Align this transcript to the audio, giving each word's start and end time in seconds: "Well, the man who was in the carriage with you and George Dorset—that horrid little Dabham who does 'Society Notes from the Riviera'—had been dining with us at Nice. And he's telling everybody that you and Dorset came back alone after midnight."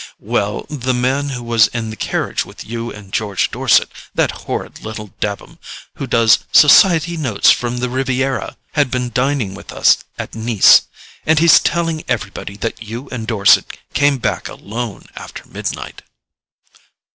"Well, 0.17 0.65
the 0.67 0.95
man 0.95 1.29
who 1.29 1.43
was 1.43 1.67
in 1.67 1.91
the 1.91 1.95
carriage 1.95 2.43
with 2.43 2.65
you 2.65 2.91
and 2.91 3.13
George 3.13 3.51
Dorset—that 3.51 4.31
horrid 4.31 4.81
little 4.83 5.13
Dabham 5.19 5.59
who 5.97 6.07
does 6.07 6.39
'Society 6.51 7.17
Notes 7.17 7.51
from 7.51 7.77
the 7.77 7.87
Riviera'—had 7.87 8.89
been 8.89 9.11
dining 9.11 9.53
with 9.53 9.71
us 9.71 9.97
at 10.17 10.33
Nice. 10.33 10.87
And 11.23 11.37
he's 11.37 11.59
telling 11.59 12.03
everybody 12.07 12.57
that 12.57 12.81
you 12.81 13.09
and 13.11 13.27
Dorset 13.27 13.77
came 13.93 14.17
back 14.17 14.47
alone 14.47 15.05
after 15.15 15.47
midnight." 15.47 16.01